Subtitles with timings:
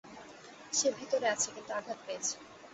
[0.73, 2.35] সে ভিতরে আছে, কিন্তু আঘাত পেয়েছে।